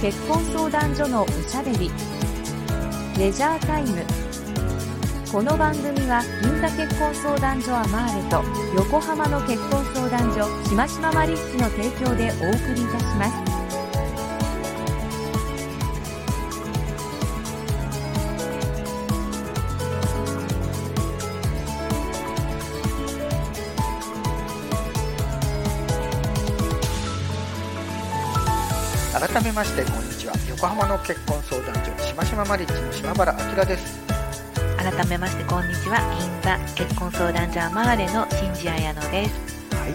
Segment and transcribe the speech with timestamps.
[0.00, 1.90] 結婚相談所のおしゃべり。
[3.18, 4.02] レジャータイム。
[5.30, 8.42] この番組は銀座結婚相談所アマーレと
[8.76, 13.49] 横浜の結婚相談所しましまマリッジの提供でお送りいたします。
[29.12, 30.34] 改めましてこんにちは。
[30.48, 33.98] 横浜の結婚相談所しましまマリッジの島原明です。
[34.78, 35.98] 改めましてこんにちは。
[36.16, 39.74] 銀座結婚相談所アマーレの新地彩乃です。
[39.74, 39.90] はい。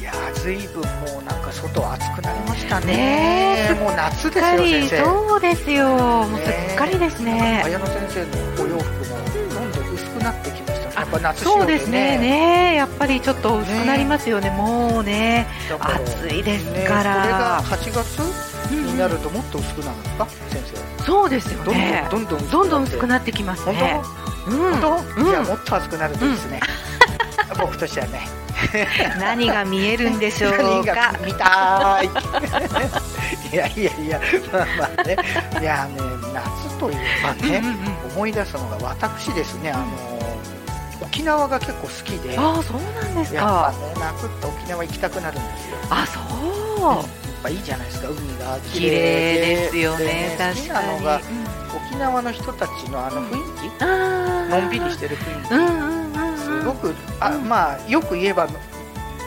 [0.00, 2.86] いやーずいぶんもうなんか外暑くなりましたね。
[2.86, 5.04] ねえもう夏ですよ先生。
[5.04, 5.88] そうですよ。
[5.94, 7.62] もうすっかりですね。
[7.64, 9.16] 綾乃先生のお洋服も
[9.54, 10.50] どんどん薄くなって
[11.04, 12.18] やっぱ夏仕様そうですね。
[12.18, 12.74] ね。
[12.76, 14.50] やっぱりちょっと薄くなりますよね。
[14.50, 15.46] もうね
[15.78, 17.14] 暑いですねから。
[17.16, 18.22] これが8月？
[18.72, 18.86] うん。
[18.86, 20.26] になるともっと薄くなるんですか？
[20.50, 20.62] 先
[20.98, 21.04] 生。
[21.04, 24.00] そうですよどんどんねどんどんどんどん薄くななってきます本ね
[24.46, 25.30] 本当、うん。
[25.30, 26.60] じゃあもっと暑くなるとですね、
[27.60, 28.26] 僕としてはね。
[29.20, 32.06] 何が見えるんでしょう何かが見たい？
[33.52, 34.20] いやいやいや
[34.52, 35.16] まあまあね。
[35.60, 36.00] いやね
[36.32, 37.72] 夏といえばね、うんうんう
[38.08, 38.12] ん。
[38.14, 39.70] 思い出すのが私ですね。
[39.72, 39.84] あの
[41.14, 45.76] 沖縄が結構好きでやっああそうなんですぱかね夏って沖縄行きたくなるんですよ。
[45.90, 46.90] あそう。
[46.90, 47.04] やっ
[47.42, 50.98] ぱいいじゃないですか海が綺綺麗麗ですよでね確好きなかに。
[50.98, 51.20] のが
[51.90, 54.48] 沖縄の人たちのあの雰囲気、あー。
[54.48, 57.48] のんびりしてる雰囲気、うんうんうんうんすごくあ、うん。
[57.48, 58.48] まあよく言えば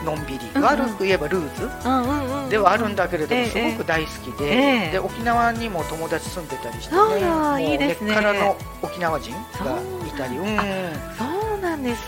[0.04, 0.64] のんびり、うんうん。
[0.64, 1.68] 悪く言えばルーズ。
[1.84, 4.90] うんうんうんではあるんだけれども、ええすごく大好きで,、ええ。
[4.92, 7.72] で沖縄にも友達住んでたりしてね。
[7.72, 8.12] いいですね。
[8.12, 9.38] 根っからの沖縄人が
[10.06, 10.56] いたりうん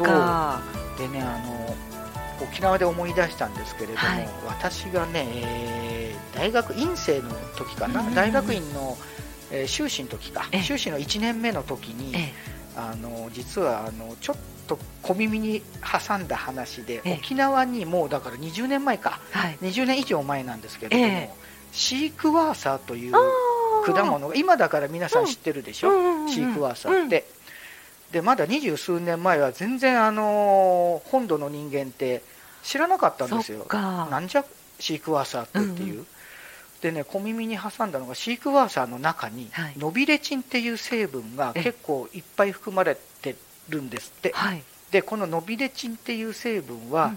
[0.05, 0.15] そう。
[0.15, 0.61] な
[0.95, 1.77] んでねあの
[2.43, 4.29] 沖縄で思い出したんですけれども、はい。
[4.47, 8.97] 私がね、えー大学院生の時かな、うん大学院の、
[9.51, 10.49] えー修士の時か。
[10.53, 10.63] ええ。
[10.63, 12.33] 修士の1年目の時に、え
[12.77, 15.61] あの実はあのちょっと小耳に
[16.07, 17.19] 挟んだ話で、ええ。
[17.23, 19.21] 沖縄にもうだから20年前か。
[19.35, 19.59] えはい。
[19.61, 21.31] 20年以上前なんですけれども、ええ。
[21.73, 26.29] シークワーサーという果物が今だから皆さん知ってるでしょ、うんうんうんうん。
[26.31, 27.27] シークワーサーって、
[28.13, 32.23] でまだ二十数年前は全然あの本土の人間って
[32.63, 33.67] 知らなかったんですよ。
[33.71, 34.45] なんじゃ
[34.79, 36.07] シークワーサーってっていう、うん
[36.81, 39.75] でね小耳に挟んだのがシークワーサーの中に、はい。
[39.77, 41.65] ノビレチンっていう成分がええ。
[41.65, 43.37] 結構いっぱい含まれて
[43.69, 44.33] るんですって。
[44.35, 44.63] はい。
[44.91, 47.13] でこのノビレチンっていう成分は、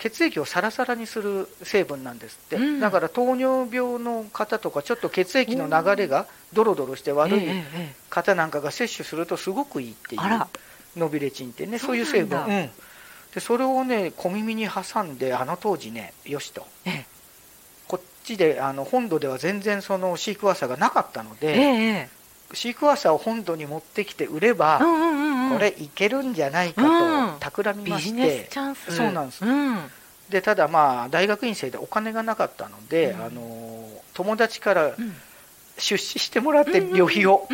[0.00, 2.80] 血液をサラサラにする成分なんですって、うん。
[2.80, 7.46] だから糖尿病の方とかちょっと血液の流れがドロドロして悪い
[8.08, 10.22] 方なんかが摂取するとすごくいいっていう
[10.96, 12.46] ノビレチンってねそそうういう成分、うん、
[13.34, 16.66] でそれをね小耳に挟んであの当時ねよしと。
[16.86, 17.06] ええ。
[17.86, 22.08] こっちであの本土では全然そのシークワーサーがなかったのええで、え。
[22.54, 27.32] シークワーサーを本土に持ってきて売れば、うんうんうんこれいけるんじゃないかうん。
[27.34, 28.46] と企みまして。
[28.46, 28.96] ス、チャンス。
[28.96, 29.44] そうなんです。
[29.44, 29.78] うん。
[30.30, 33.24] でただまあ大学院生でお金がなかったので、うん。
[33.24, 35.14] あの友達からうん。
[35.78, 37.48] 出資してもらって旅費を、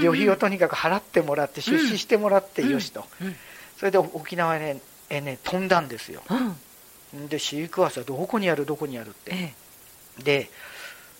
[0.00, 2.70] 旅費をとにかく払ってもらって出資してもらってうん。
[2.70, 3.34] よしと、うん。
[3.76, 4.80] それで沖縄へね
[5.10, 6.22] へね飛んだんですよ。
[6.30, 7.28] うん。
[7.28, 9.32] でシークワーサーどこにあるどこにあるって。
[9.34, 9.54] え。
[10.22, 10.50] で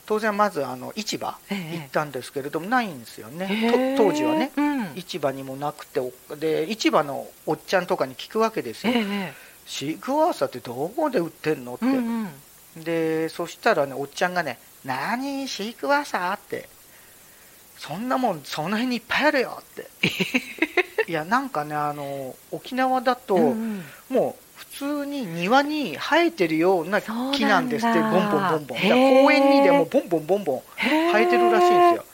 [0.06, 4.52] 当然まずあの市場行ったんですけれどもないんですよね、当時はね。
[4.56, 4.92] うん。
[4.96, 9.32] 市場にもなくておで市場のおっちゃんとかに聞くわけですよ、ええ
[9.64, 11.78] シークワーサーってどこで売ってんのっ
[12.74, 16.68] て、でそしたらねおっちゃんがね「何シークワーサー?」って
[17.78, 19.86] 「そんなもんその辺にいっぱいあるよ」って。
[21.08, 24.41] いやなんかねあの沖縄だと、もう普
[24.82, 28.78] 通に庭に生えてるような木なんですってボンボンボンボン。
[28.78, 30.62] 公園にでもボンボンボンボン
[31.12, 32.04] 生えてるらしいんですよ。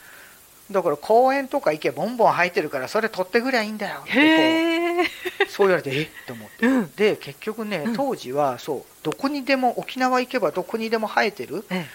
[0.71, 5.09] だから公園とか行けばボンボン生えてるからそれ取ってくりゃいいんだよって
[5.49, 6.09] そう言われてえっ？
[6.27, 6.67] と思って。
[6.67, 6.91] うん。
[6.95, 7.97] で結局ねうん。
[7.97, 11.87] 当時はそうどこにでも沖縄行けばどこにでも生えてるえ。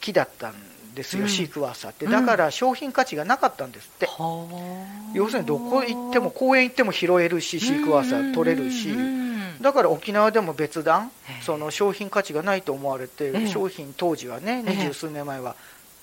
[0.00, 0.54] 木だったん
[0.94, 1.28] ですよ、うん。
[1.30, 2.04] シークワーサーって。
[2.04, 2.12] うん。
[2.12, 5.12] だから商品価値がなかったんですって、はあ。
[5.14, 9.29] 要するにどこ行っても公園行っても拾えるしシークワーサー取れるし、うんうんうん
[9.60, 11.10] だから沖縄でも別段
[11.42, 13.46] その商品価値がないと思われて、ええ。
[13.48, 14.76] 商品当時はねええ。
[14.76, 15.54] 二十数年前は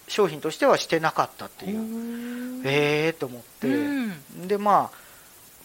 [0.08, 4.48] 商品としてはしてなかったっていう、うんええと思って、うん。
[4.48, 4.98] でまあ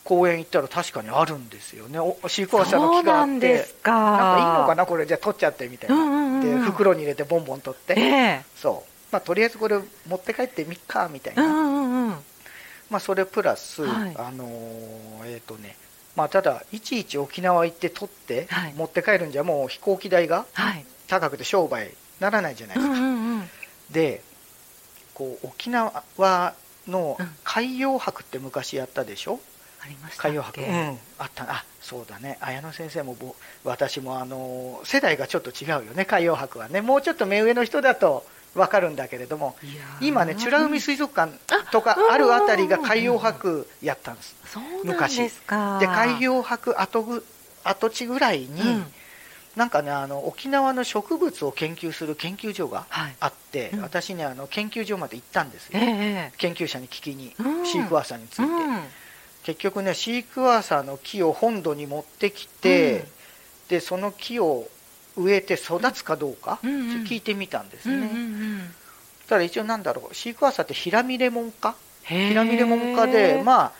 [0.05, 1.99] 公園行ったら確かにあるんですよね。
[2.01, 4.37] おシークワーサーの木があってなんか。
[4.39, 8.45] いいのかなこれじゃあ取っちゃってみたいな、うんうんうんで袋に入れてボンボン取って、ええ。
[8.57, 8.91] そう。
[9.13, 9.79] まあとりあえずこれ
[10.09, 12.15] 持って帰ってみっかみたいな、うんうんうん
[12.91, 14.15] まあそれプラス、はい。
[14.19, 15.77] あのーえっ、とね
[16.17, 18.75] まあただいちいち沖縄行って取ってはい。
[18.75, 20.85] 持って帰るんじゃもう飛行機代がはい。
[21.09, 23.49] 高くて商売ならないじゃないですか、うんうんうん。
[23.91, 24.23] で
[25.15, 26.03] こう沖縄
[26.89, 29.41] のうん海洋博って昔やったでしょ、
[29.85, 30.29] ありましたっけ？
[30.29, 31.45] 海洋博、うん、あった。
[31.45, 32.39] あそうだね。
[32.41, 33.35] 綾野先生もぼ
[33.65, 36.81] 私もあの世代がちょっと違うよね海洋博はね。
[36.81, 39.57] もうちょっと目上の人だと分かるんだけれども
[40.01, 42.11] 今ね美ら海水族館あとかうん。
[42.13, 44.37] あるあたりが海洋博やったんです。
[44.47, 45.79] そうなんですか。
[45.81, 47.25] で海洋博跡ぐ
[47.65, 48.87] 跡地ぐらいに、うん。
[49.57, 53.17] なんかねあの沖縄の植物を研究する研究所がはい。
[53.21, 53.83] あって、うん。
[53.83, 56.33] 私ねあの研究所まで行ったんですよ、ええ。
[56.37, 57.67] 研究者に聞きに、うん。
[57.67, 58.81] シークワーサーについて、うん。
[59.45, 63.09] 結局ねシークワーサーの木を本土に持ってきて、うん。
[63.69, 64.69] でその木を
[65.17, 67.05] 植えて育つかどうか、うんうん。
[67.05, 68.75] 聞いてみたんですね、うんうんうん。
[69.29, 71.75] ただ一応なんだろうシークワーサーってヒラミレモン科？
[72.05, 73.73] ヒラミレモン科でまあ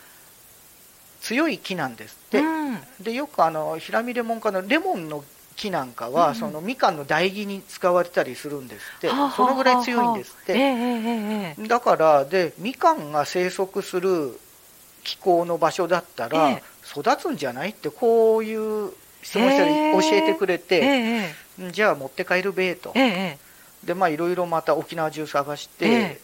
[1.21, 2.77] 強い木なんですって、うん。
[3.01, 5.23] でよくあのヒラミレモン科のレモンの
[5.55, 6.35] 木なんかは、うんうん。
[6.35, 9.35] そのみかんの台木に使われたりするんですって、はあはあはあ。
[9.35, 14.39] そのぐらい強いんですって、だからでみかんが生息する
[15.03, 16.63] 気候の場所だったら、え。
[16.85, 18.91] 育つんじゃないってこういう
[19.23, 19.73] 質問したり
[20.09, 20.81] 教えてくれえて、
[21.59, 22.93] えじゃあ持って帰るべと。
[23.83, 26.21] でまあいろいろまた沖縄中探して、え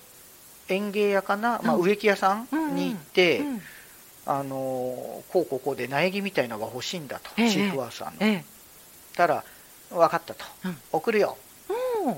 [0.70, 1.82] 園芸屋かな、まあ、うん。
[1.82, 3.62] 植木屋さんに行って、うん。
[4.26, 8.18] あのこうこうこうで苗木みたいのが欲しいんだと、ええシークワーサーの。
[8.20, 8.44] ええ。
[9.16, 9.44] たら
[9.90, 10.78] 分かったと、うん。
[10.92, 11.38] 送るよ。
[12.06, 12.16] うん。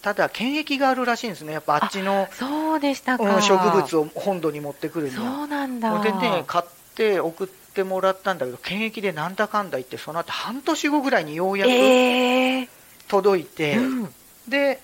[0.00, 6.02] ただ検疫があるらしいんですねやっぱあっちのそうでした植物を本土に持ってくるにそはうなんだ。
[6.02, 6.64] でね買っ
[6.96, 12.68] て送ってもらったんだけど検疫でなんだかんだ言ってその後半年後ぐらいにようやくええ
[13.08, 14.14] 届いて、うん。
[14.48, 14.78] で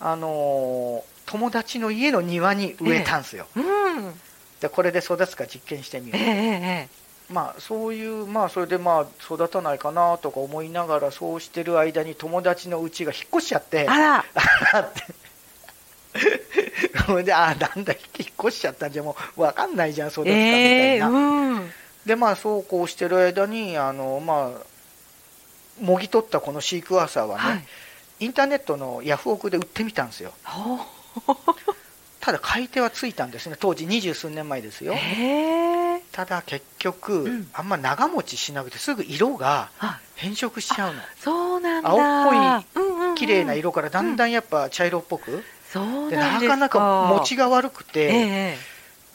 [0.00, 3.64] あのー友達の家の庭に植えたんですよ、うん。
[4.60, 14.24] でこれで育つか実験してみよう、えええまあそういうまあそれでまあ育たないかなとか思いながらそうしてる間に友達の家が引っ越しちゃってえあら。
[17.06, 20.40] そ れであなんだ引っ越しちゃったんじゃもう分かんないじゃん育つかみたえ
[20.92, 21.70] えいな、うん
[22.06, 27.64] でまあそうこうしてる間にあのまあもぎ取ったこのシークワーサーはね、はい。
[28.20, 30.32] インターネットのヤフオクで売ってみたんですよ。
[32.20, 33.56] ただ買い手はついたんですね。
[33.58, 34.94] 当時二十数年前ですよ。
[34.94, 37.48] ええただ結局、うん。
[37.52, 41.00] あんま長持ちしなくてすぐ色があ変色しちゃうの。
[41.18, 41.90] そうなんだ。
[41.90, 43.14] 青っぽい、うんうんうん。
[43.16, 45.42] 綺麗な色からだんだんやっぱ茶色っぽく、
[45.72, 48.10] そうんでなかなか持ちが悪くて、え
[48.56, 48.73] え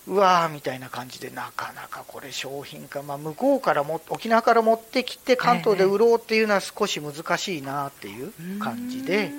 [0.09, 9.31] うわーみたいな感じでなかなかこれ商品化、まあ、向こうからも沖縄から持ってきて関東で売ろうっていうのは少し難しいなっていう感じで、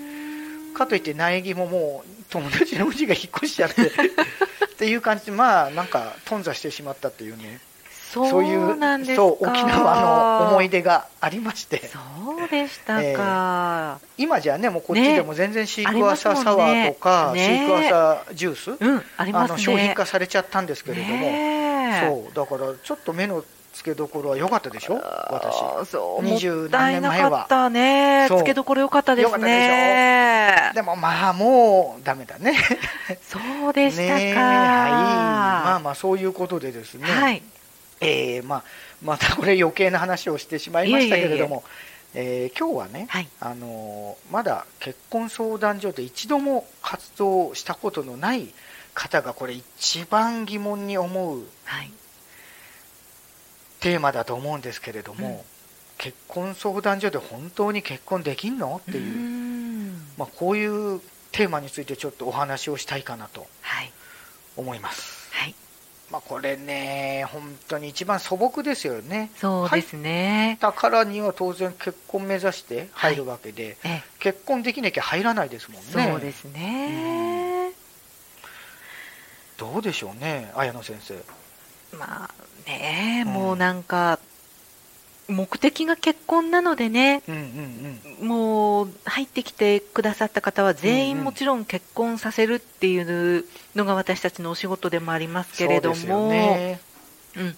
[0.73, 7.61] かといって苗木ももう友達のうちが引っ越しちゃって っていう感じでまあなんか頓挫してしまったっていうね
[8.11, 8.77] そそういう
[9.15, 11.89] そう沖縄の思い出がありまして。
[11.89, 11.99] そ
[12.45, 19.33] うでしたか、え今じゃねもうこっちでも全然シークワーサーサワーとか、ありますもんねシークワーサージュース、うんあね。
[19.33, 24.95] の商品化されちゃったんですけれども、そうだからちょっと目の付けどころは良かったでしょ？
[24.95, 25.05] 私。
[25.63, 27.31] あーそう二十何年前は。
[27.31, 28.27] かったね。
[28.29, 28.43] そう。
[28.43, 30.73] つけどころよかったですね。
[30.75, 32.57] でもまあもうダメだね。
[33.23, 33.39] そ
[33.69, 34.35] うでしたか、はい。
[34.35, 37.41] まあまあそういうことでですね、はい
[38.01, 38.65] えーまあ、
[39.03, 41.63] またこれ余計な話をしてしまいましたけれども
[42.15, 43.29] えー今日はね、はい。
[43.41, 48.49] あのーまだ結婚相談所で一度も活動したことのない
[48.95, 51.91] 方がこれ一番疑問に思うはい。
[53.81, 55.39] テーマだと思うんですけれども、うん。
[55.99, 58.81] 結婚相談所で本当に結婚できんの？
[58.89, 59.93] っていう、ん。
[60.19, 61.01] まあ、こういう
[61.33, 63.93] テーマについてちょっとお話をしたいかなとはい。
[64.57, 65.29] 思います。
[65.33, 65.55] はい
[66.11, 69.31] まあ、これね本当に一番素朴ですよね。
[69.37, 76.13] そうですね、だからには当然結婚目指して入るわけで、え結婚できなきゃ入らないですもんね。
[76.13, 77.73] そうですね、
[79.57, 81.15] どうでしょうね綾野先生。
[81.97, 82.31] まあ
[82.67, 84.19] ねうんもうなんか
[85.31, 88.29] 目的が結婚なのでねうんうんうん。
[88.29, 93.45] もう入ってきてくださった方は全うんうん員もちろん結婚させるっていう
[93.75, 96.81] のが私たちのお仕事でもありますけれども、ね。
[97.37, 97.57] うん。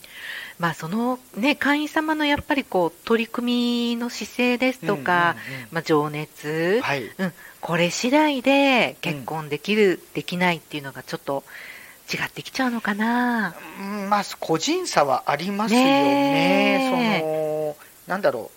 [0.59, 5.69] まあ、その、ね、会員様のやっぱりこう取り組みの姿勢ですとか、うんうんうん。
[5.73, 7.05] まあ、情熱、はい。
[7.05, 11.43] うん、これ次第で結婚できる、できないっていうのがちょっと
[12.13, 13.57] 違ってきちゃうのかな。
[13.81, 14.11] うん。
[14.11, 16.79] まあ個人差はありますよね。
[16.79, 17.21] ね。
[17.23, 17.52] その
[18.07, 18.51] なんだろ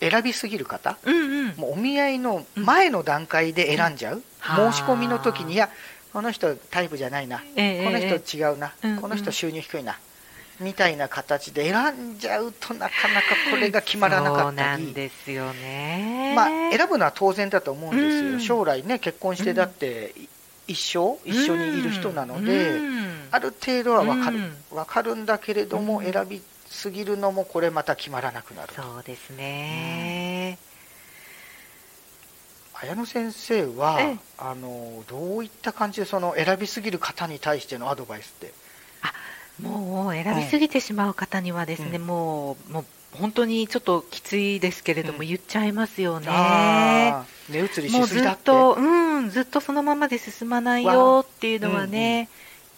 [0.00, 0.96] う選びすぎる方？
[1.04, 4.72] うんうん、もうお見合いの前の段階で選んじゃう、うん。
[4.72, 5.68] 申し込みの時にいや
[6.12, 9.00] この人タイプじゃないな、ええこのえ人違うな、うんうん。
[9.00, 9.98] この人収入低いな。
[10.60, 16.34] みたいな形で選んじゃうとなかなかこれが決まらなかそうなったりんですよね。
[16.36, 18.40] まあ、選ぶのは当然だと思うんですよ、うん。
[18.40, 20.14] 将来ね結婚してだって、
[20.68, 22.78] 一生一緒にいる人なので、
[23.32, 24.38] ある程度は分かる,、
[24.70, 26.40] 分かるんだけれども、選び
[26.72, 28.72] すぎるのもこれまた決まらなくなる。
[28.74, 30.58] そうですね、
[32.74, 34.00] 綾野先生は
[34.38, 38.52] あのどういった感じでその選びすぎる方に対してのアドバイスって？
[39.02, 39.12] あ
[39.62, 47.14] もう選びすぎてしまう方にはですね、うん、もうもう本当にちょっときついですけれども、うん、言っちゃいますよね。
[47.50, 48.50] 目移りしすぎだって。
[48.50, 52.30] もうずっと、うん、ずっとそのままで進まないよっていうのはね、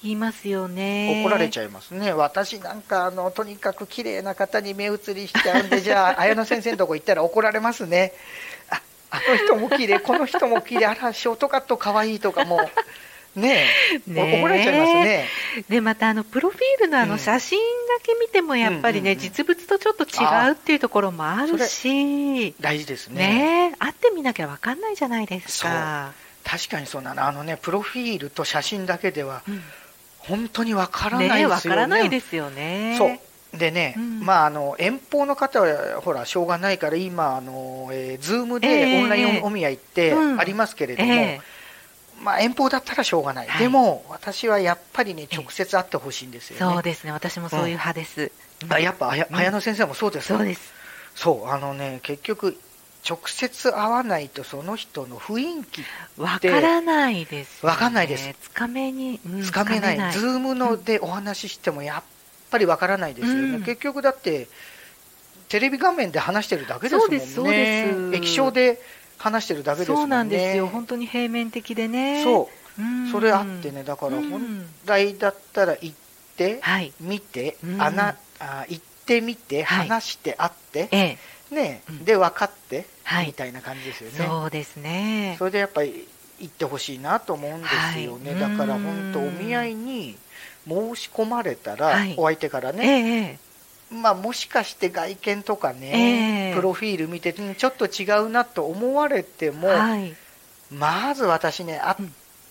[0.05, 1.23] 言いますよね。
[1.25, 2.13] 怒られちゃいますね。
[2.13, 8.13] 私なんかあのとにかく綺麗な方に目移りしちゃうんでじゃあ 綾野先生のとこ行ったら怒られますね。
[8.69, 10.87] ああの人も綺麗この人も綺麗。
[10.87, 12.71] あらショートカットかわいいとかも
[13.37, 13.67] うね
[14.07, 15.27] ね怒られちゃいますね。
[15.71, 22.55] でまたあのプロフィールのあの写真だけ見てもやっぱりね、うんうんうん、実物とちょっと違うっていうところもあるし。
[22.61, 23.71] 大事ですね。
[23.71, 26.13] ね会ってみなきゃ分かんないじゃないですか。
[26.45, 27.27] 確かにそうなの。
[27.27, 29.63] あのねプロフィールと写真だけでは、うん
[30.27, 31.51] 本当にわからないですよね。
[31.51, 32.97] わ、からないですよね。
[32.99, 33.19] そう
[33.59, 46.75] でね、うん、まああの遠方の方はほらしょうがないから今あの、えー、ズームでオンラインお見合いってありますけれども、えー、まあ遠方だったらしょうがない、はい、でも私はやっぱりね直接会ってほしいんですよね。
[46.75, 48.33] そうですね私もそういう派です。
[48.65, 50.39] うん、あやっぱ綾野先生もそうですか？
[50.39, 50.73] そうです。
[51.15, 52.59] そうあのね結局
[53.09, 55.83] 直接会わないとその人の雰囲気
[56.17, 58.35] わからないです、ね、わかんないです。
[58.41, 60.13] つかめに、うん、つかめない。
[60.13, 62.03] ズームのでお話ししてもやっ
[62.51, 64.49] ぱりわからないですよね、うん、結局だって
[65.49, 67.21] テレビ画面で話してるだけですもんね。
[67.21, 68.81] そうです液晶で
[69.19, 70.03] 話してるだけですもんね。
[70.03, 70.67] そうなんですよ。
[70.67, 72.25] 本当に平面的でね。
[72.25, 73.85] そう、うん、それあってね。
[73.85, 75.95] だから本来だったら行っ
[76.37, 76.61] て、
[77.01, 82.87] 見て、穴あ行ってみて、話して会って、ええね、で分かって、
[83.27, 84.27] みたいな感じですよね。
[84.27, 85.37] そうですね。
[85.39, 86.09] それでやっぱり
[86.41, 90.17] 行ってほしいなと思うんですよね、だから本当お見合いに
[90.67, 93.39] 申し込まれたら、お相手からね、
[93.91, 99.69] まあ、もしかして外見とかね、プロフィール見てちょっと違うなと思われても、
[100.71, 101.97] まず私ね会っ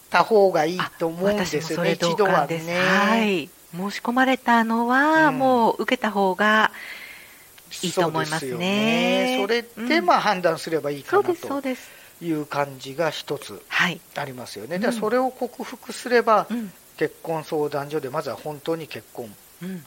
[0.09, 6.71] た方がいいと思うんですよね一度はね、はい、申し込まれたのは、もう受けた方が
[7.81, 9.39] いいと思いますね。
[9.41, 11.61] それでまあ判断すればいいかなと
[12.21, 14.79] いう感じが一つありますよね。
[14.79, 16.47] でそれを克服すれば、
[16.97, 19.33] 結婚相談所でまずは本当に結婚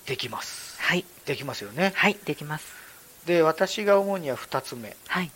[0.06, 0.80] できます。
[0.80, 1.04] はい。
[1.24, 1.92] できますよね。
[1.94, 2.66] はい、できます。
[3.26, 4.96] で私が思うには2つ目。
[5.08, 5.30] はい。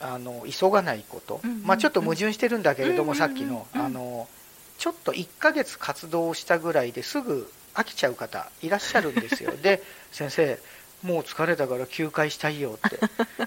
[0.00, 4.28] あの急がないこと、まあ、ちょっと矛盾してるんだけれども、さっきのあの
[4.76, 9.52] ちょっと1ヶ月活動したぐらいですぐ飽きちゃう方いらっしゃるんですよ。
[9.62, 10.58] で先生
[11.04, 12.98] もう疲れたから休会したいよって。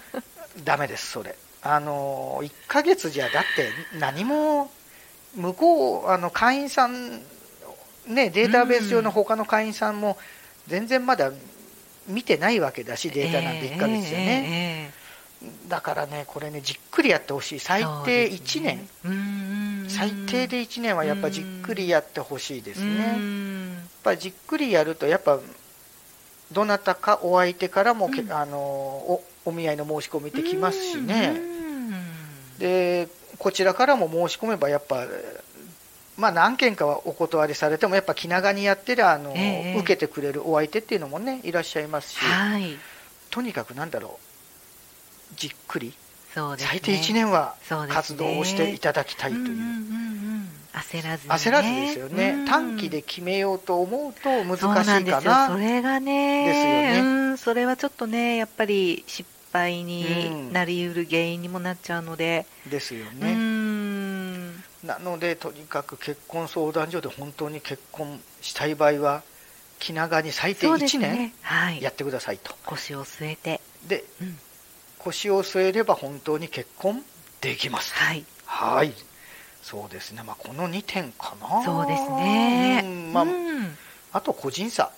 [0.64, 1.36] ダメですそれ。
[1.62, 4.70] あの1ヶ月じゃだって何も
[5.34, 7.20] 向こうあの会員さん
[8.06, 10.16] ねデータベース上の他の会員さんも
[10.68, 11.32] 全然まだ
[12.06, 14.92] 見てないわけだしデータなんて1ヶ月でね、
[15.42, 17.60] えーえー、だからねこれねじっくりやってほしい。
[17.60, 18.88] 最低1年、
[19.84, 23.04] ね、最低で1年はやっぱじっくりやってほしいですね。
[23.04, 23.16] やっ
[24.02, 25.38] ぱじっくりやるとやっぱ
[26.52, 31.40] どなたかお相手からも、うん、あのおお見合いの申し込みってきますしね、
[32.58, 35.06] でこちらからも申し込めばやっぱ
[36.16, 42.76] まあ何件かはお断りされてもやっぱ気長にやってりゃあの、えー、受けてくれるお相手っていうのもねいらっしゃいますし、はい、
[43.30, 44.28] とにかくなんだろう。
[45.36, 45.94] じっくり、ね、
[46.58, 47.54] 最低1年は
[47.90, 49.58] 活動をしていただきたいという。
[50.72, 55.48] 焦らず、ね、焦らずですよね、うん、短期で決めようと思うと難しいかな。
[55.48, 63.58] それがねですよね、うん、それはちょっとねやっぱり失敗になりうる原因にもなっちゃうので、うん、ですよね。
[64.84, 69.22] なのでとにかく結婚相談所で本当に結婚したい場合は
[69.78, 71.32] 気長に最低1年
[71.80, 73.60] やってくださいと、ねはい、腰を据えて。
[73.86, 74.04] で、
[74.98, 77.02] 腰を据えれば本当に結婚
[77.40, 78.24] できますはい。
[78.44, 78.92] はい
[79.62, 81.62] そうですね、まあ、この2点かな。
[81.64, 83.10] そうですね。
[83.12, 83.76] まあ、うん、
[84.12, 84.90] あと個人差。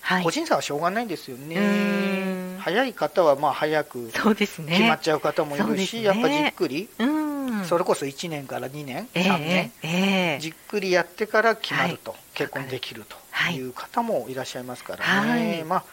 [0.00, 2.56] はい、個人差はしょうがないんですよね。
[2.60, 13.16] 早い方はまあ早く決まっちゃう方もいるし、ね、やっぱじっくり、うん、それこそ1年から2年、えー、3年、えー、じっくりやってから決まると、はい、結婚できると
[13.50, 15.30] いう方もいらっしゃいますからね。
[15.30, 15.84] はい、まあ、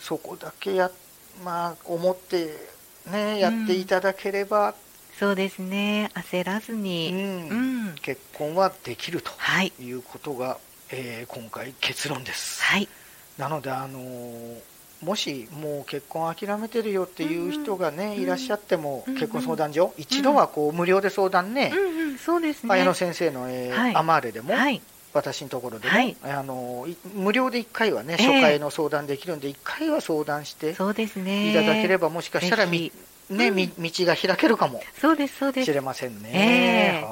[0.00, 0.90] そこだけや、
[1.44, 2.54] まあ、思って
[3.10, 4.74] ね、やっていただければ、
[5.18, 6.10] そうですね。
[6.14, 7.48] 焦らずに、うん。
[7.48, 9.30] うん、結婚はできると
[9.80, 9.92] い。
[9.92, 10.58] うことが、はい、
[10.90, 12.88] えー、今回結論です、はい、
[13.38, 14.60] なのであのー、
[15.02, 22.74] もしもう結婚諦めてるよっていう人がね、うんいらっしゃっても、うん結婚相談所、一度はこう無料で相談ね、うんうん、そうですね。
[22.74, 23.96] 綾野先生の、えーはい。
[23.96, 24.82] アマーレでも、はい。
[25.14, 26.14] 私のところでも、はい。
[26.24, 28.26] あのい無料で1回はねええ。
[28.26, 30.72] 初回の相談できるんで、1回は相談して。
[30.72, 30.84] いた
[31.62, 32.92] だければ、もしかしたらみ、
[33.30, 35.64] ねうんみ道が開けるかもそうです、そうです。
[35.66, 36.30] しれませんね。
[36.32, 37.10] ええは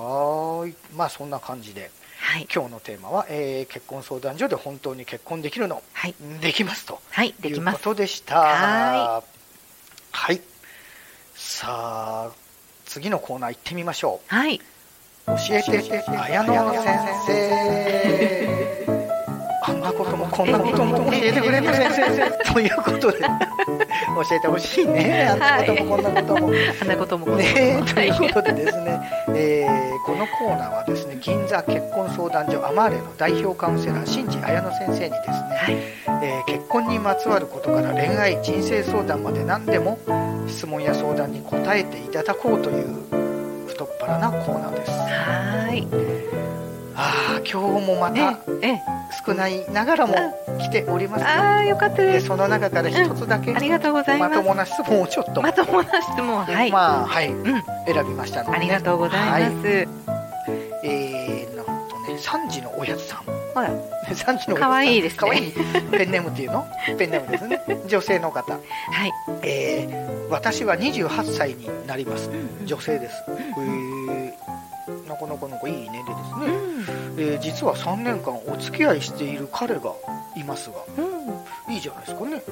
[0.67, 2.47] ーいまあそんな感じではい。
[2.55, 5.83] 今日のテーマは、えー結婚相談所で本当に結婚できるの？
[5.93, 6.15] はい。
[6.41, 7.83] できますとはい、でいうこきます。
[7.83, 8.39] とでした。
[8.39, 9.23] は
[10.13, 10.41] はい。
[11.35, 12.33] さあ、
[12.87, 14.57] 次のコーナー行ってみましょはい。
[14.57, 14.61] う。
[15.27, 18.44] 教えて、綾野先生。
[20.35, 22.53] こんなことも教えてくれる先生。
[22.53, 25.29] ということで、教えてほしいね。
[25.31, 26.53] あんなこともこんなことも。
[26.83, 27.87] あんなこともこんなことねも。
[27.87, 35.15] ということでですね、えーこのコーナーはですね銀座結婚相談所アマーレの代表カウンセラー新地綾乃先生にですね、
[35.57, 35.75] はい。
[36.23, 39.99] えー結婚にまつわることから恋愛人生相談まで何でも
[40.47, 42.87] 質問や相談に答えていただこうという
[43.69, 46.24] 太っ腹なコーナーですはい。
[46.97, 48.81] ああ今日もまたえ、え、
[49.27, 50.15] 少ないながらも
[50.59, 52.27] 来ておりますああ、よかったでです。
[52.27, 54.29] その中から一つだけありがとうございま。
[54.29, 56.45] ますともな質問をちょっと、まともな質問。
[56.45, 56.71] はい。
[56.71, 57.31] まあはい。
[57.33, 57.63] うん。
[57.87, 59.69] 選びましたので、ありがとうございはます。
[60.85, 63.19] えー、なんとね3時のおやつさん。
[63.55, 63.71] ほら、
[64.09, 64.57] 3時のおやつさん。
[64.57, 65.19] かわいいですね。
[65.19, 65.49] かわい。
[65.49, 66.67] いペンネームっていうの？
[66.97, 67.61] ペンネームですね。
[67.89, 68.53] 女性の方。
[68.53, 68.59] は
[69.07, 69.13] い。
[69.43, 72.31] えー私は28歳になります。
[72.31, 72.33] う
[72.63, 73.25] ん女性です、
[73.57, 74.54] うんえー
[75.09, 77.35] なかなかなんかいい年齢ですうね、ん。
[77.35, 79.93] えー実は3年間お付き合いしている彼が
[80.37, 81.73] いますがうん。
[81.75, 82.43] いいじゃないですかね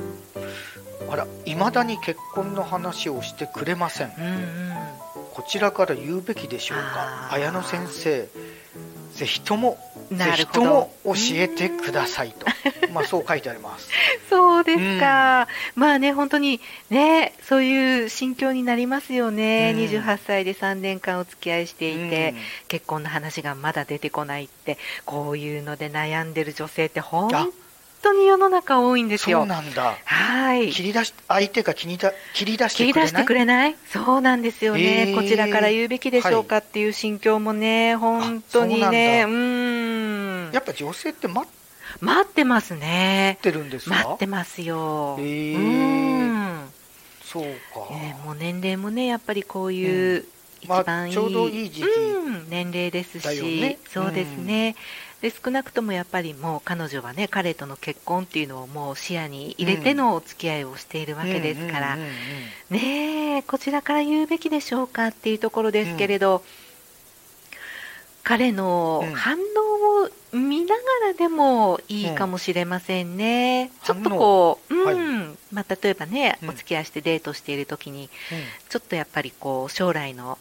[1.10, 4.12] あら未だに結婚の話をしてくれません。
[5.34, 7.28] こちらから言うべきでしょうか？
[7.32, 8.28] 綾野先生
[9.14, 9.76] ぜひとも
[10.16, 12.46] ぜひとも教えてくださいと。
[12.92, 13.88] まあそう書いてあります。
[14.28, 19.84] そうですか、まあね、本当にね、そういう心境になりますよね、うん。
[19.84, 22.38] 28歳で3年間お付き合いしていて、うん。
[22.68, 27.30] 結婚の話がまだ出てこないって、こういうので悩んでる女性って、本
[28.02, 29.46] 当に世の中多いんですそうよ。
[29.46, 29.96] なんだ。
[30.04, 30.72] はい。
[30.72, 32.94] 切り出し相手が切りだ切り出してくれない？
[32.94, 33.76] 切り出してくれない？
[33.92, 39.32] そうなんですよね、こちらから言うべきでしょうかっていう心境もね、本当にね、あうー
[39.90, 39.91] ん
[40.52, 41.48] やっぱ女性って待
[42.00, 43.36] 待ってますね。
[43.40, 43.42] っ。
[43.42, 43.96] てるんですか？
[43.96, 45.16] 待ってますよ。
[45.18, 45.56] へー。
[45.56, 46.72] うん。
[47.24, 47.48] そうか、
[47.92, 50.24] えーもう年齢もねやっぱりこういう
[50.60, 53.78] 一まあ番いい、ちょうどいい時期うん、年齢ですし、ね。
[53.88, 54.76] そうですね、
[55.22, 66.44] で少なくともやっぱりもう彼女はね彼との結婚っていうのをもう視野に入れてのお付き合いをしているわけですから、うんうんうんうんねえこちらから言うべきでしょうかっていうところですけれど、
[68.22, 69.14] 彼のうん。
[69.14, 75.38] 反応を見ながらでもいいかもしれませんね、ちょっとこう、うん。
[75.52, 76.48] まあ、例えばね、うん。
[76.50, 78.08] お付き合いしてデートしている時にうん。
[78.68, 80.38] ちょっとやっぱりこう将来の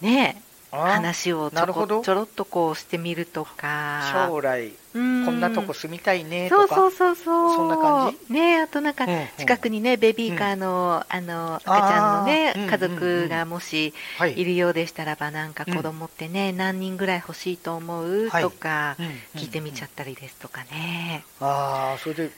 [0.00, 0.40] ね
[0.82, 1.98] 話をちょなるほど。
[1.98, 4.28] こちょろっとこうしてみるとか。
[4.28, 6.74] 将来ここんなとこ住みたいねそうとか。
[6.76, 8.32] そうそうそうそんな感じ？
[8.32, 18.42] ねあとなんかうんうん近くにねベビーカーの、あの赤ちゃんのね、家族がもしはいいるようでしたらばなんか子供ってね、何人ぐらい欲しいと思う、はい。
[18.42, 22.30] とかうん聞いてみちゃったりですとかね、ああそれで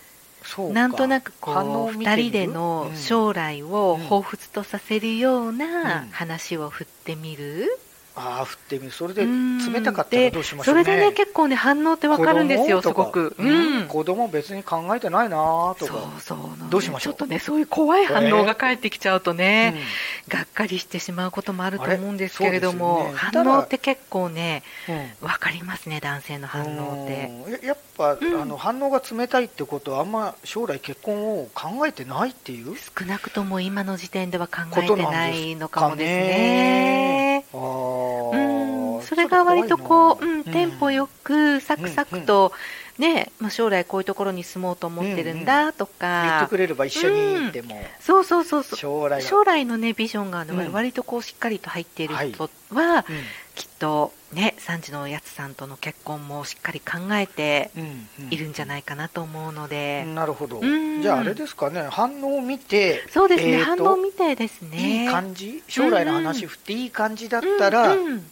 [0.42, 0.74] そうか。
[0.74, 2.96] なんとなくこう反応を見てみる？2人でのうん。
[2.96, 6.08] 将来を彷彿とさせるようなうん。
[6.10, 7.68] 話を振ってみる、
[8.16, 8.90] ああ振ってみる。
[8.92, 9.72] それでうん。
[9.72, 10.84] 冷たかったらどうしましょね。
[10.84, 13.86] そうれでね結構ね反応ってわかるんですよすごく、うん。
[13.88, 15.36] 子供別に考えてないな
[15.78, 16.70] とそうかそうなの。
[16.70, 17.12] どうしましょう？
[17.12, 19.82] ちょっとねそういう怖い反応が返ってきちゃうとね、うん
[20.28, 23.12] がっかりしてしまうこともあると思うんですけれども、ね。
[23.14, 27.30] 反応って結構ねうんわかりますね男性の反応って。
[27.46, 27.52] うん。
[27.52, 28.40] ややっぱ、うん。
[28.42, 32.74] あの反応が冷たいってことはあんま将来結婚を考えてないっていう？
[32.76, 37.25] 少なくとも今の時点では考えてないのかもですね
[37.56, 38.98] うー。
[38.98, 42.52] ん、それが割とこう、うん、テンポよよくサクサクと、
[42.98, 48.78] ね、まあ、将来こういうところに住もうと思ってるんだと言ってか、くれれば一緒にも、そうそうそうそう。
[48.78, 50.72] 将来が将来のねビジョンがあの、うん。
[50.72, 52.32] 割とこうしっかりと入っているはい。
[52.32, 53.16] 人は、うん
[53.56, 58.32] きっとね3時のおやつさんとの結婚もしっかり考えてうんうん。
[58.32, 60.60] いるんじゃないかなと思うので、なるほど。
[60.60, 61.02] うん。
[61.02, 65.04] じゃああれですかね反応を見てそうですね、えーと反応みたいですね。
[65.04, 65.62] いい感じ？
[65.66, 68.30] 将来の話振っていい感じだったらうんうん。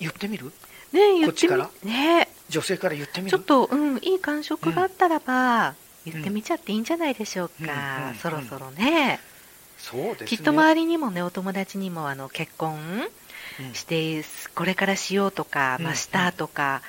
[0.00, 0.52] 言ってみる？
[0.92, 1.70] ね言こっちから？
[1.84, 2.28] みね。
[2.48, 3.30] 女性から言ってみる？
[3.30, 9.20] ちょっと、うん、いい感触があったらば、言ってみちゃっていいんじゃないでしょうか、うんうんそろそろね、
[9.76, 10.26] そうですね。
[10.28, 13.08] きっと周りにもねお友達にもあの結婚うん
[13.74, 16.82] してこれからしようとか、うんまあ、したとか、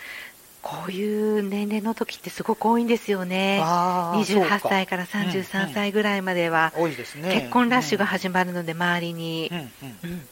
[0.61, 3.61] こういう年齢の時ってすごく多いんですよね。
[3.63, 7.33] あー28歳から33歳ぐらいまでは、多いですね。
[7.33, 9.49] 結婚ラッシュが始まるので、周りに。
[9.51, 9.67] う、んうん。
[10.03, 10.27] うん。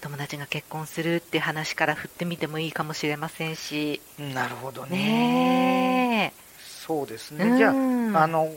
[0.00, 4.98] 友達が結婚するっていう話から振ってみてもいいかもしれませんし、うんなるほどね。
[4.98, 7.44] ねそうですえ。
[7.44, 7.56] ね。
[7.56, 8.16] じゃあうん。
[8.16, 8.54] あの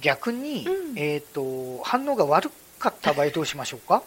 [0.00, 0.98] 逆に、うん。
[0.98, 4.02] えっ、と反応が悪かった場合どうしましょうか？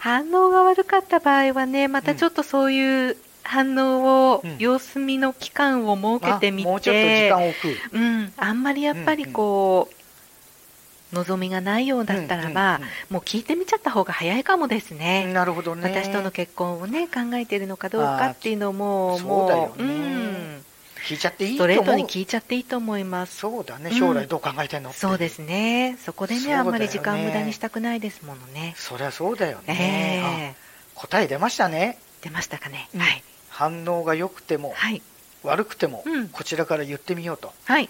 [0.00, 7.96] 反応が悪かった場合はね、またちょっとそういう反応を、うん様子見の期間を設けてみて、あもうちょっと時間を置く。
[7.96, 15.32] うん、あんまりやっぱりこう、望みがないようだったらば、うんうんもう聞いてみちゃった方が早いかもですうんね。
[15.32, 15.82] なるほどね。
[15.88, 19.84] 私との結婚をね考えているのかどうかっていうのもそうだよね。
[19.84, 20.64] ん、
[21.06, 21.76] 聞いちゃっていいスと思う。
[21.76, 23.36] トレートに聞いちゃっていいと思います。
[23.36, 23.90] そうだね。
[23.90, 24.98] うん将来どう考えてんの、って。
[24.98, 25.96] そうですね。
[26.04, 26.54] そこでねね。
[26.54, 28.74] あんまり時間無駄にしたくないですものね。
[28.76, 31.98] そりゃそうだよえね、えあ答え出ましたね。
[32.22, 32.88] 出ましたかね。
[32.94, 33.00] うん。
[33.00, 33.22] はい。
[33.48, 35.00] 反応が良くてもはい。
[35.44, 36.28] 悪くても、うん。
[36.28, 37.52] こちらから言ってみようと。
[37.64, 37.88] はい。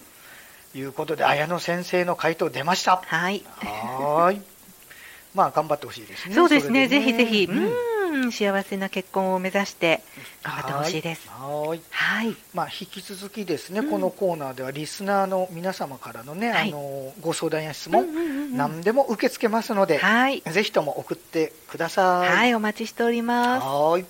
[0.74, 3.02] いうことで綾野先生の回答出ました。
[3.06, 3.42] はい。
[3.56, 4.42] はーい。
[5.34, 6.34] まあ頑張ってほしいですね。
[6.34, 6.86] そうですね。
[6.86, 10.02] それぜひぜひ、うんうん、幸せな結婚を目指して
[10.42, 11.28] 頑張ってほしいです。
[11.28, 12.36] はーいはい。
[12.54, 20.40] まあ、引き続きですね、うんこのコーナーではリスナーの皆様からのね、はいあのご相談や質問、うんうんうんうん何でも受け付けますので、はい。
[20.40, 22.34] ぜひとも送ってください。
[22.34, 23.64] はい、お待ちしております。
[23.64, 24.04] はーい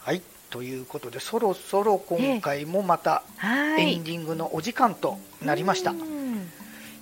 [0.00, 3.94] はいということでそろそろ今回もまたはい。
[3.94, 5.98] エンディングのお時間となりました、いう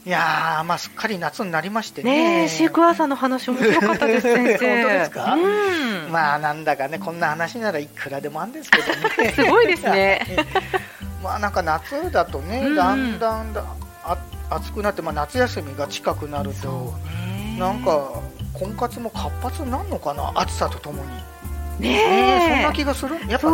[0.06, 4.82] んやーまあすっかり夏になりましてねねえ、シークワーサーの話面白かったです、 先生。
[4.82, 5.34] 本当ですか？
[5.34, 5.38] う
[6.08, 6.12] ん。
[6.12, 8.86] まあなんだかねこんな話ならいくらでもあるんですけど
[9.22, 10.20] ね すごいですね
[11.22, 13.64] まあなんか夏だとね、だんだんだ
[14.04, 14.16] あ
[14.50, 16.94] 暑くなって、まあ、夏休みが近くなると。
[17.58, 18.10] なんか
[18.52, 21.02] 婚活も活発になるのかな暑さととも
[21.80, 22.62] に、ねねそんえ。
[22.64, 23.48] な気がするやっぱ。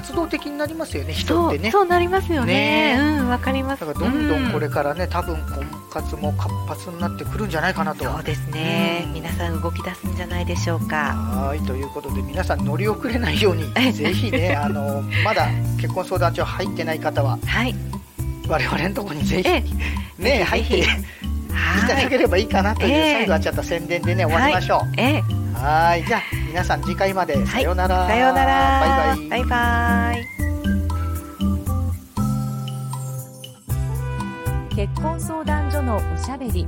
[0.00, 1.70] 活動的になりますよね人ってね。
[1.70, 2.96] そうなりますよね。
[2.96, 3.18] ね。
[3.20, 3.80] うん、わかります。
[3.80, 9.12] だからどんどんこれうからね、多分婚活も活発になってくるんじゃないかなとそうですね、うん。
[9.12, 11.12] 皆さん動き出すんじゃないでしょうか。
[11.14, 17.74] はいということで皆さん乗り遅れないように ぜひねあのまだ結婚相談所入ってない方ははい。
[18.48, 19.62] 我々のところにぜひえ
[20.18, 20.82] え、ね入ってい。
[21.86, 23.12] ただければいいかなという、ええ。
[23.12, 25.22] 最後はちょっと宣伝でね終わりましょう、ええ、
[25.54, 28.80] はいじゃあ皆さん次回までさようなら、さようなら。
[28.80, 30.26] バイバイバイバイ。
[34.74, 36.66] 結婚相談所のおしゃべり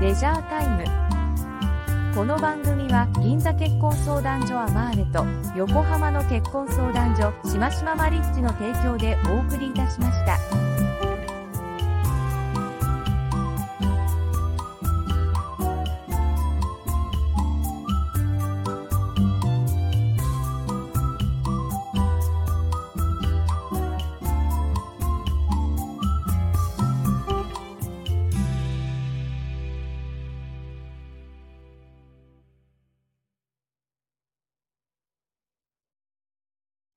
[0.00, 0.84] レジャータイム
[2.14, 5.24] この番組は銀座結婚相談所アマーレと
[5.56, 10.67] 横浜の結婚相談所しましまマリッジの提供でお送りいたしました。